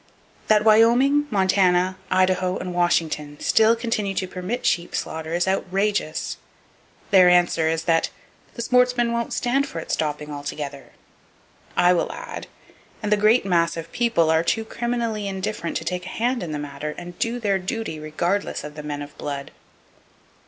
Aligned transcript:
That 0.47 0.63
Wyoming, 0.63 1.27
Montana, 1.29 1.95
Idaho 2.09 2.57
and 2.57 2.73
Washington 2.73 3.39
still 3.39 3.75
continue 3.75 4.15
to 4.15 4.27
permit 4.27 4.65
sheep 4.65 4.95
slaughter 4.95 5.35
is 5.35 5.47
outrageous. 5.47 6.37
Their 7.11 7.29
answer 7.29 7.67
is 7.67 7.83
that 7.83 8.09
"The 8.55 8.63
sportsmen 8.63 9.11
won't 9.13 9.31
stand 9.31 9.67
for 9.67 9.85
stopping 9.89 10.29
it 10.29 10.31
altogether." 10.33 10.93
I 11.77 11.93
will 11.93 12.11
add:—and 12.11 13.11
the 13.11 13.15
great 13.15 13.45
mass 13.45 13.77
of 13.77 13.91
people 13.91 14.31
are 14.31 14.41
too 14.43 14.65
criminally 14.65 15.27
indifferent 15.27 15.77
to 15.77 15.85
take 15.85 16.07
a 16.07 16.15
hand 16.17 16.41
in 16.41 16.51
the 16.51 16.57
matter, 16.57 16.95
and 16.97 17.19
do 17.19 17.39
their 17.39 17.59
duty 17.59 17.99
regardless 17.99 18.63
of 18.63 18.73
the 18.73 18.81
men 18.81 19.03
of 19.03 19.15
blood. 19.19 19.51